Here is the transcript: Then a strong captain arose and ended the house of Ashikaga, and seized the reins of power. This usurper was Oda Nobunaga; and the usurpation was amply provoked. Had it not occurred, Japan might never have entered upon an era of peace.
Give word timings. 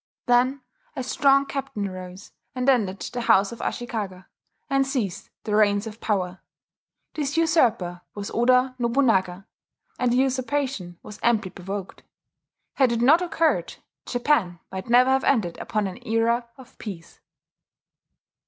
Then 0.25 0.61
a 0.95 1.03
strong 1.03 1.45
captain 1.45 1.87
arose 1.87 2.31
and 2.55 2.67
ended 2.67 3.01
the 3.01 3.21
house 3.21 3.51
of 3.51 3.61
Ashikaga, 3.61 4.25
and 4.67 4.87
seized 4.87 5.29
the 5.43 5.55
reins 5.55 5.85
of 5.85 6.01
power. 6.01 6.41
This 7.13 7.37
usurper 7.37 8.01
was 8.15 8.31
Oda 8.31 8.73
Nobunaga; 8.79 9.45
and 9.99 10.11
the 10.11 10.17
usurpation 10.17 10.97
was 11.03 11.19
amply 11.21 11.51
provoked. 11.51 12.01
Had 12.73 12.91
it 12.91 13.01
not 13.03 13.21
occurred, 13.21 13.75
Japan 14.07 14.57
might 14.71 14.89
never 14.89 15.11
have 15.11 15.23
entered 15.23 15.59
upon 15.59 15.85
an 15.85 15.99
era 16.03 16.49
of 16.57 16.75
peace. 16.79 17.19